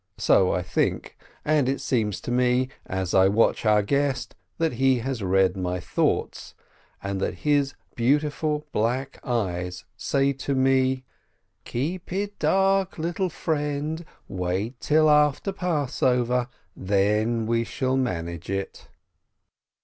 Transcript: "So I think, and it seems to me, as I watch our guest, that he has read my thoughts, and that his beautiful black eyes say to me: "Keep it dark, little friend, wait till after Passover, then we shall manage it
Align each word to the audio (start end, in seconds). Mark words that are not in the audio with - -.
"So 0.17 0.51
I 0.51 0.63
think, 0.63 1.15
and 1.45 1.69
it 1.69 1.79
seems 1.79 2.19
to 2.21 2.31
me, 2.31 2.69
as 2.87 3.13
I 3.13 3.27
watch 3.27 3.67
our 3.67 3.83
guest, 3.83 4.33
that 4.57 4.73
he 4.81 4.97
has 4.97 5.21
read 5.21 5.55
my 5.55 5.79
thoughts, 5.79 6.55
and 7.03 7.21
that 7.21 7.35
his 7.45 7.75
beautiful 7.93 8.65
black 8.71 9.19
eyes 9.23 9.85
say 9.95 10.33
to 10.41 10.55
me: 10.55 11.03
"Keep 11.65 12.11
it 12.11 12.39
dark, 12.39 12.97
little 12.97 13.29
friend, 13.29 14.03
wait 14.27 14.79
till 14.79 15.07
after 15.07 15.51
Passover, 15.51 16.47
then 16.75 17.45
we 17.45 17.63
shall 17.63 17.95
manage 17.95 18.49
it 18.49 18.87